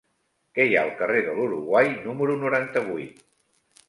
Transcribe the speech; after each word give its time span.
Què 0.59 0.63
hi 0.69 0.77
ha 0.77 0.85
al 0.85 0.93
carrer 1.01 1.19
de 1.27 1.35
l'Uruguai 1.39 1.91
número 2.05 2.39
noranta-vuit? 2.45 3.21